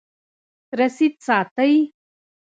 [0.79, 1.73] رسید ساتئ